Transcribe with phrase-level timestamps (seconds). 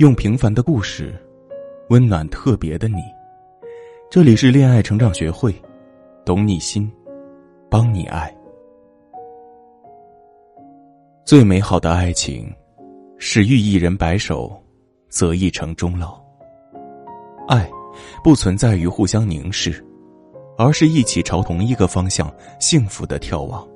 [0.00, 1.14] 用平凡的故事，
[1.90, 3.02] 温暖特别的你。
[4.10, 5.54] 这里是恋爱成长学会，
[6.24, 6.90] 懂你心，
[7.70, 8.34] 帮你爱。
[11.22, 12.50] 最美好的爱情，
[13.18, 14.50] 是遇一人白首，
[15.10, 16.18] 则一城终老。
[17.46, 17.70] 爱，
[18.24, 19.84] 不存在于互相凝视，
[20.56, 23.68] 而是一起朝同一个方向幸福的眺望。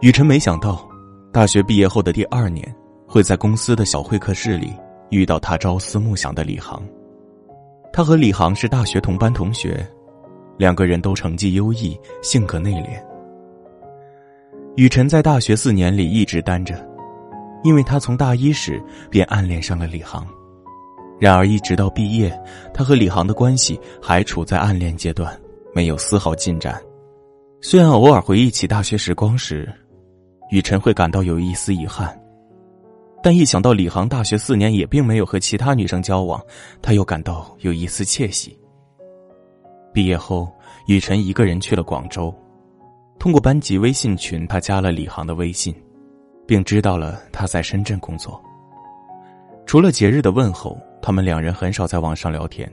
[0.00, 0.84] 雨辰没想到，
[1.32, 2.74] 大学毕业后的第二年。
[3.10, 4.72] 会在公司的小会客室里
[5.08, 6.80] 遇到他朝思暮想的李航。
[7.92, 9.84] 他和李航是大学同班同学，
[10.56, 13.02] 两个人都成绩优异，性格内敛。
[14.76, 16.88] 雨辰在大学四年里一直单着，
[17.64, 20.24] 因为他从大一时便暗恋上了李航。
[21.18, 22.32] 然而一直到毕业，
[22.72, 25.36] 他和李航的关系还处在暗恋阶段，
[25.74, 26.80] 没有丝毫进展。
[27.60, 29.68] 虽然偶尔回忆起大学时光时，
[30.52, 32.16] 雨辰会感到有一丝遗憾。
[33.22, 36.42] 但一想到李航大学四年也并没有和其他女生交往，
[36.80, 38.58] 他又感到有一丝窃喜。
[39.92, 40.50] 毕业后，
[40.86, 42.34] 雨辰一个人去了广州，
[43.18, 45.74] 通过班级微信群，他加了李航的微信，
[46.46, 48.40] 并知道了他在深圳工作。
[49.66, 52.70] 除了节日的问候，他们两人很少在网上聊天。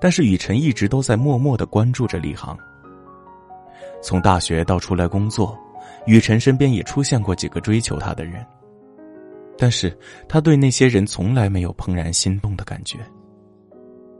[0.00, 2.56] 但是雨辰一直都在默默的关注着李航。
[4.02, 5.58] 从大学到出来工作，
[6.06, 8.44] 雨辰身边也出现过几个追求他的人。
[9.58, 9.96] 但是
[10.28, 12.98] 他对那些人从来没有怦然心动的感觉，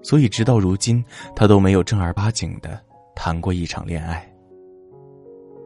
[0.02, 2.80] 所以直到如今，他都没有正儿八经的
[3.14, 4.26] 谈过一场恋爱。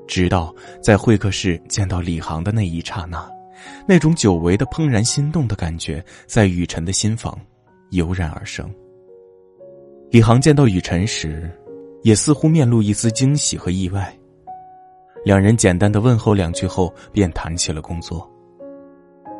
[0.06, 3.30] 直到在会客室见到李航的那一刹那，
[3.86, 7.38] 那种久违的怦然心动的感觉在雨辰的心房
[7.90, 8.68] 油然而生。
[10.10, 11.48] 李航见到雨辰时，
[12.02, 14.12] 也似乎面露一丝惊喜和意外。
[15.24, 18.28] 两人简单的问候两句后，便谈起了工作。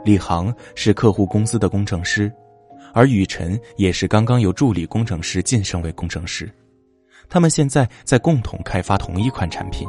[0.04, 2.32] 李航是客户公司的工程师，
[2.92, 6.50] 而雨辰也是刚刚由助理工程师晋升为工程师。
[7.28, 9.86] 他们现在在共同开发同一款产品，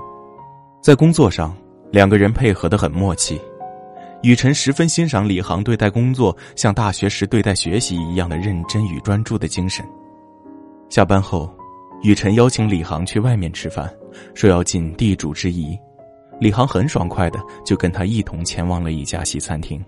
[0.81, 1.55] 在工作上
[1.91, 3.39] 两个人配合的很默契。
[4.21, 9.83] 雨辰十分欣赏李航对待工作像大学时对待学习一样的认真与专注的精神。
[10.89, 11.51] 下班后，
[12.03, 13.91] 雨辰邀请李航去外面吃饭，
[14.35, 15.75] 说要尽地主之谊。
[16.39, 19.83] 李航很爽快的就跟他一同前往了一家西餐厅。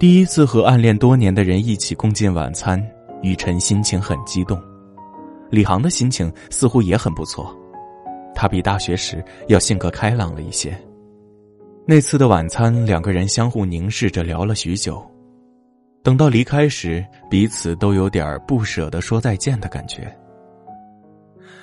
[0.00, 2.82] 第一次和暗恋多年的人一起共进晚餐，
[3.20, 4.58] 雨辰心情很激动，
[5.50, 7.54] 李航的心情似乎也很不错，
[8.34, 10.74] 他比大学时要性格开朗了一些。
[11.84, 15.06] 那次的晚餐，两个人相互凝视着聊了许久，
[16.02, 20.10] 等到离开时，彼此都有点不舍得说再见的感觉。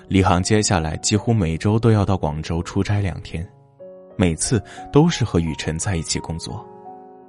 [0.08, 3.44] 李航接下来几乎每周都要到广州出差两天，
[4.16, 4.62] 每次
[4.94, 6.64] 都是和雨辰在一起工作。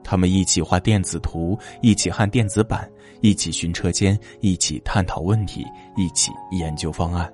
[0.09, 5.67] 他们一起画电子图，一起焊电子板，一起巡车间，一起探讨问题，
[5.99, 7.31] 一起研究方案。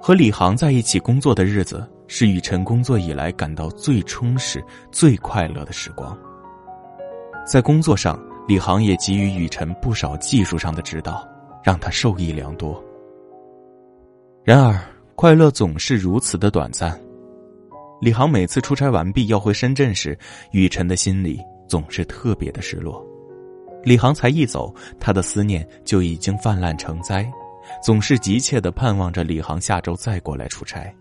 [0.00, 6.16] 和李航在一起工作的日子，是雨辰工作以来感到最充实、最快乐的时光。
[7.44, 11.26] 在工作上，李航也给予雨辰不少技术上的指导，
[11.60, 12.80] 让他受益良多。
[14.44, 14.80] 然而，
[15.16, 16.96] 快乐总是如此的短暂。
[18.00, 20.16] 李航每次出差完毕要回深圳时，
[20.52, 21.40] 雨辰的心里。
[21.70, 23.00] 总是特别的失落，
[23.84, 27.24] 李航才一走，他的思念就已经泛滥成灾，
[27.80, 30.92] 总是急切的盼望着李航下周再过来出差。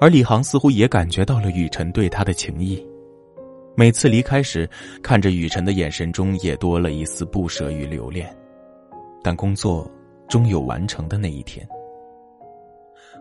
[0.00, 2.80] 而李航似乎也感觉到了雨辰对他的情谊，
[3.76, 4.70] 每次离开时，
[5.02, 8.32] 看着雨辰的眼神中也多了一丝不舍与留恋。
[9.24, 9.90] 但工作
[10.28, 11.66] 终有完成的那一天，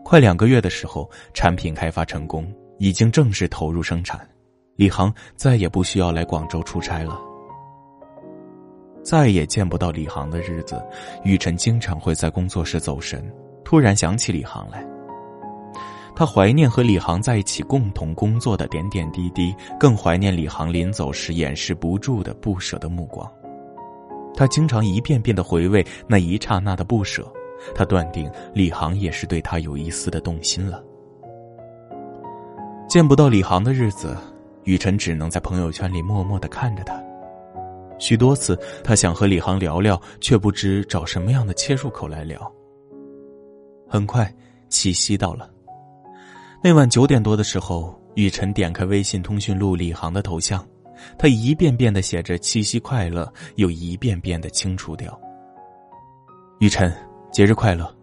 [0.03, 4.29] 快两个月的时候，产品开发成功，已经正式投入生产。
[4.75, 7.19] 李航再也不需要来广州出差了。
[9.03, 10.81] 再也见不到李航的日子，
[11.23, 13.23] 雨辰经常会在工作室走神，
[13.63, 14.85] 突然想起李航来。
[16.16, 23.29] 他怀念和李航在一起共同工作的点点滴滴，更怀念李航临走时掩饰不住的不舍的目光。
[24.35, 27.31] 他经常一遍遍的回味那一刹那的不舍，
[27.75, 30.84] 他断定李航也是对他有一丝的动心了。
[32.87, 34.16] 见不到李航的日子。
[34.63, 37.01] 雨辰只能在朋友圈里默默的看着他。
[37.99, 42.51] 许多次，他想和李航聊聊，却不知找什么样的切入口来聊。
[43.87, 44.33] 很快，
[44.69, 45.49] 七夕到了。
[46.61, 50.65] 那晚九点多的时候，雨辰点开微信通讯录李航的头像，
[51.17, 55.17] 他一遍遍的写着“七夕快乐”，又一遍遍的清除掉。
[56.59, 56.91] 雨辰，
[57.31, 57.93] 节日快乐。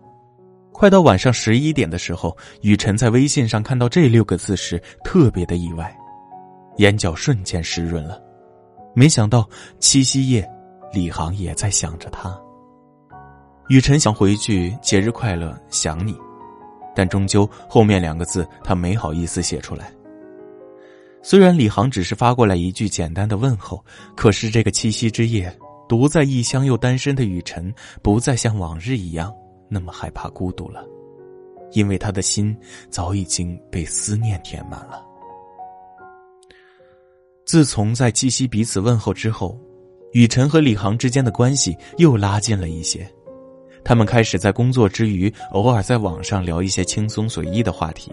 [0.72, 5.94] 快到晚上十一点的时候，雨辰在微信上看到这六个字时，特别的意外。
[6.76, 8.20] 眼角瞬间湿润了。
[8.94, 10.49] 没想到七夕夜，
[10.93, 12.38] 李航也在想着他。
[13.69, 16.17] 雨辰想回句“节日快乐，想你”，
[16.94, 19.93] 但终究后面两个字他没好意思写出来。
[21.22, 23.84] 虽然李航只是发过来一句简单的问候，
[24.17, 25.56] 可是这个七夕之夜，
[25.88, 27.72] 独在异乡又单身的雨辰，
[28.02, 29.32] 不再像往日一样
[29.69, 30.84] 那么害怕孤独了，
[31.72, 32.56] 因为他的心
[32.88, 35.05] 早已经被思念填满了。
[37.50, 39.58] 自从在七夕彼此问候之后，
[40.12, 43.05] 雨辰和李航之间的关系又拉近了一些。
[43.82, 48.12] 他们开始在工作之余，偶尔在网上聊一些轻松随意的话题。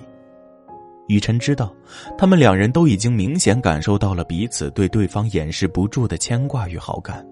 [1.08, 1.72] 雨辰知道，
[2.18, 7.24] 他们两人都已经明显感受到了彼此对对方掩饰不住的牵挂与好感。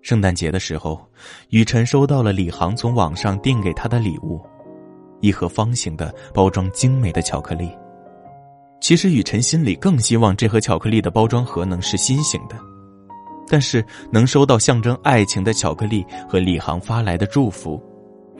[0.00, 1.00] 圣诞节的时候，
[1.50, 4.40] 雨辰收到了李航从网上订给他的礼物，
[5.20, 7.70] 一盒方形的、包装精美的巧克力。
[8.82, 12.56] 其实雨辰心里更希望这盒巧克力的包装盒能是心形的。
[13.48, 17.80] 但是能收到象征爱情的巧克力和李航发来的祝福，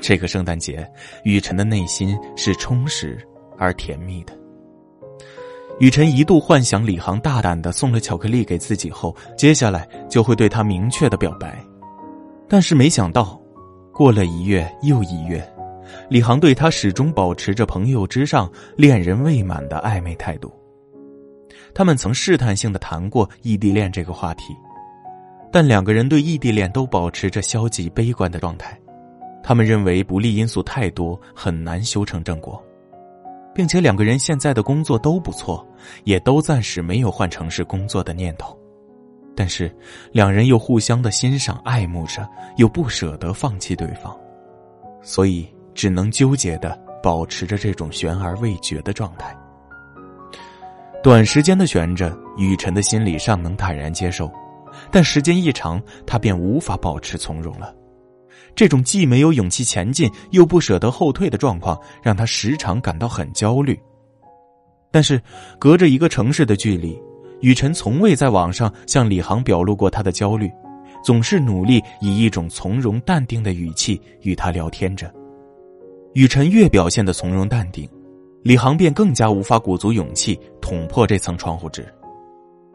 [0.00, 0.85] 这个圣诞节，
[1.23, 3.25] 雨辰的内心是充实
[3.56, 4.37] 而甜蜜的。
[5.79, 11.65] 雨辰一度幻想李航大胆的送了巧克力给自己后，接下来就会对他明确的表白，
[12.49, 13.41] 但是没想到，
[13.93, 15.47] 过了一月又一月，
[16.09, 20.53] 李航对他始终保持着朋友之上、恋人未满的暧昧态度。
[21.75, 24.55] 他们曾试探性的谈过异地恋这个话题。
[25.55, 28.81] 但两个人对异地恋都保持着消极悲观的状态，
[29.43, 32.59] 他们认为不利因素太多，很难修成正果，
[33.55, 35.62] 并且两个人现在的工作都不错，
[36.05, 38.59] 也都暂时没有换城市工作的念头。
[39.37, 39.71] 但是
[40.11, 44.19] 两人又互相的欣赏爱慕着，又不舍得放弃对方，
[45.03, 49.37] 所以只能纠结的保持着这种悬而未决的状态。
[51.03, 54.31] 短时间的悬着，雨辰的心理尚能坦然接受。
[54.91, 57.75] 但时间一长，他便无法保持从容了。
[58.55, 63.79] 这种既没有勇气前进，又不舍得后退的状况，让他时常感到很焦虑。
[64.91, 65.21] 但是，
[65.59, 66.99] 隔着一个城市的距离，
[67.41, 70.51] 雨辰从未在网上向李航表露过他的焦虑，
[71.05, 75.13] 总是努力以一种从容淡定的语气与他聊天着。
[76.14, 77.88] 雨辰越表现的从容淡定，
[78.43, 81.87] 李航便更加无法鼓足勇气捅破这层窗户纸。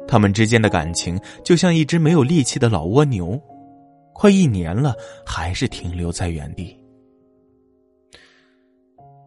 [0.07, 3.39] 他们之间的感情就像一只没有力气的老蜗牛，
[4.13, 4.95] 快一年了，
[5.25, 6.75] 还是停留在原地。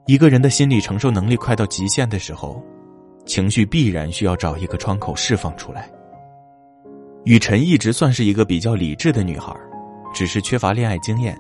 [0.07, 2.61] 一个人的心理承受能力快到极限的时候，
[3.27, 5.89] 情绪必然需要找一个窗口释放出来。
[7.25, 9.55] 雨辰一直算是一个比较理智的女孩，
[10.13, 11.39] 只是缺乏恋爱经验。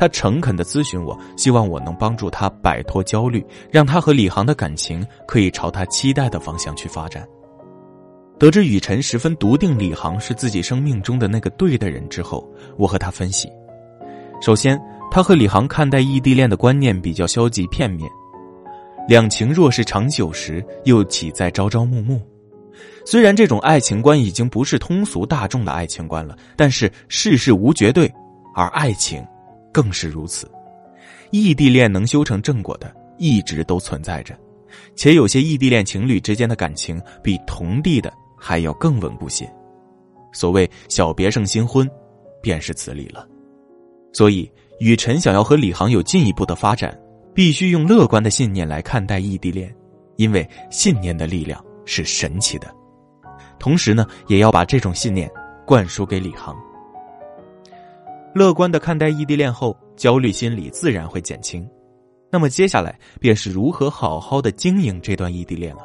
[0.00, 7.22] 他诚恳的咨询我，希望我能帮助他摆脱焦虑，让他和李航的感情可以朝他期待的方向去发展。
[8.38, 13.46] 得知雨辰十分笃定李航是自己生命中的那个对的人之后，我和他分析：
[14.40, 14.80] 首先，
[15.10, 18.10] 他和李航看待异地恋的观念比较消极片面。
[19.06, 22.18] 两情若是长久时，又岂在朝朝暮暮？
[23.04, 28.10] 虽然这种爱情观已经不是通俗大众的爱情观了，但是世事无绝对，
[28.54, 29.22] 而爱情
[29.72, 30.50] 更是如此。
[31.30, 34.38] 异地恋能修成正果的，一直都存在着，
[34.94, 38.12] 且有些异地恋情侣之间的感情比同地的。
[38.42, 39.46] 还要更稳固些，
[40.32, 41.86] 所谓“小别胜新婚”，
[42.40, 43.28] 便是此理了。
[44.14, 46.98] 所以，雨辰想要和李航有进一步的发展，
[47.34, 49.70] 必须用乐观的信念来看待异地恋，
[50.16, 52.74] 因为信念的力量是神奇的。
[53.58, 55.30] 同时呢，也要把这种信念
[55.66, 56.56] 灌输给李航。
[58.34, 61.68] 乐观的看待异地恋后，焦虑心理自然会减轻。
[62.30, 65.82] 那么，接下来便是如何好好的经营这段异地恋了。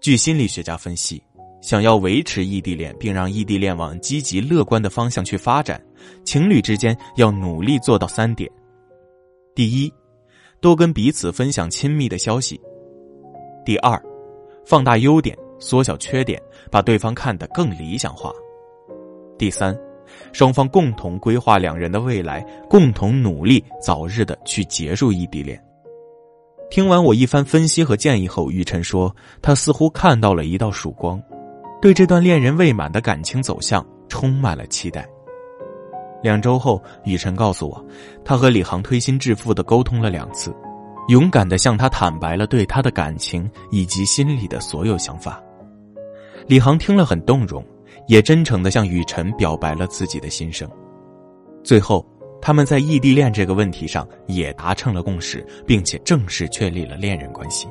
[0.00, 1.22] 据心理学家分析，
[1.62, 5.82] 想要维持异地恋，并让异地恋往积极乐观的方向去发展，
[6.24, 8.50] 情侣之间要努力做到三点：
[9.54, 9.92] 第一，
[10.60, 12.54] 多跟彼此分享亲密的消息；
[13.64, 14.00] 第二，
[14.64, 18.30] 放大优点，缩小缺点，把对方看得更理想化；
[19.38, 19.74] 第三，
[20.32, 25.62] 双方共同规划两人的未来，共同努力早日的去结束异地恋。
[26.70, 31.22] 听完我一番分析和建议后，雨辰说：“他似乎看到了一道曙光，
[31.80, 35.08] 对这段恋人未满的感情走向充满了期待。”
[36.22, 37.84] 两周后，雨辰告诉我，
[38.24, 40.54] 他和李航推心置腹的沟通了两次，
[41.08, 45.42] 勇敢的向他坦白了对他的感情以及心里的所有想法。
[46.46, 47.64] 李航听了很动容，
[48.08, 50.68] 也真诚的向雨辰表白了自己的心声。
[51.62, 52.04] 最后。
[52.40, 57.66] 他们在异地恋这个问题上也达成了共识，并且正式确立了恋人关系。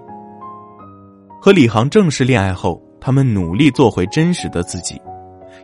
[1.40, 5.02] 和李航正式恋爱后，他们努力做回真实的自己，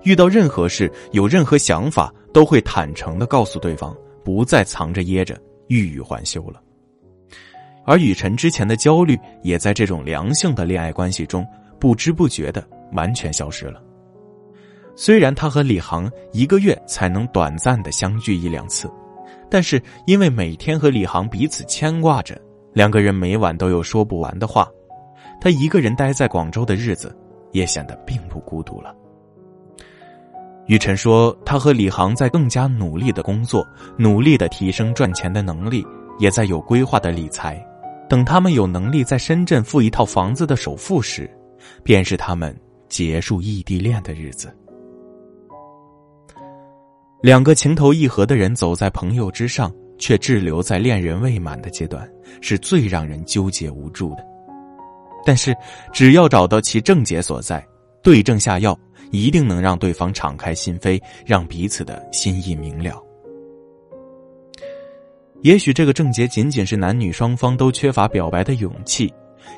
[0.03, 5.37] 遇到任何事、有任何想法，都会坦诚的告诉对方，不再藏着掖着，
[5.67, 6.61] 欲语还休了。
[7.85, 11.45] 而雨辰之前的焦虑，也在这种良性的恋爱关系中，
[11.77, 13.83] 不知不觉的完全消失了。
[14.95, 18.89] 虽然他和李航一个月才能短暂的相聚一两次，
[19.49, 22.39] 但是因为每天和李航彼此牵挂着，
[22.73, 24.67] 两个人每晚都有说不完的话。
[25.41, 27.15] 他一个人待在广州的日子，
[27.51, 28.95] 也显得并不孤独了。
[30.67, 35.85] 雨辰说，他和李航在更加努力的工作，努力的提升赚钱的能力，
[36.19, 37.61] 也在有规划的理财。
[38.07, 41.29] 等他们有能力在深圳付一套房子的首付时，
[41.83, 42.55] 便是他们
[42.87, 44.55] 结束异地恋的日子。
[47.23, 52.05] 两个情投意合的人走在朋友之上，却滞留在恋人未满的阶段，
[52.41, 54.17] 是最让人纠结无助的。
[55.25, 55.55] 但是，
[55.93, 57.65] 只要找到其症结所在，
[58.01, 58.77] 对症下药，
[59.09, 63.01] 一定能让对方敞开心扉，让彼此的心意明了。
[65.43, 69.09] 也许这个症结仅仅是男女双方都缺乏表白的勇气，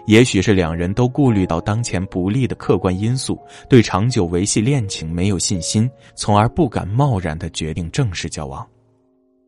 [0.05, 3.39] 也许是两人都顾虑到当前不利的客观因素，
[3.69, 8.65] 对长久维系恋情没有信心，从而不敢贸然的决定正式交往。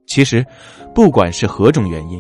[0.05, 0.45] 其实，
[0.95, 2.19] 不管是何种原因，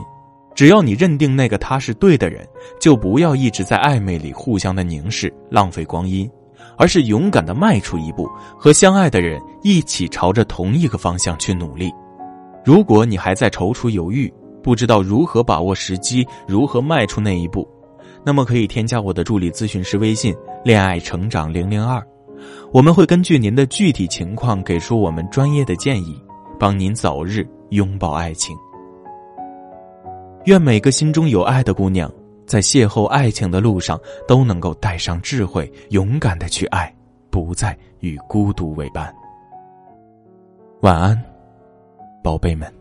[0.53, 2.45] 只要你认定那个他是对的人，
[2.79, 6.29] 就不要一直在暧昧里互相的凝视，浪费光阴，
[6.77, 11.91] 而是勇敢的迈出一步，和相爱的人一起朝着同一个方向去努力。
[12.65, 14.31] 如果你还在踌躇犹豫，
[14.61, 17.65] 不知道如何把握时机，如何迈出那一步，
[18.27, 22.05] 那么可以添加我的助理咨询师微信“恋爱成长零零二”，
[22.73, 26.21] 我们会根据您的具体情况给出我们专业的建议，
[26.59, 28.53] 帮您早日拥抱爱情。
[30.43, 32.11] 愿每个心中有爱的姑娘，
[32.45, 36.93] 在邂逅爱情的路上都能够带上智慧，勇敢的去爱，
[37.29, 39.15] 不再与孤独为伴。
[40.81, 41.17] 晚安。
[42.21, 42.76] 宝贝们。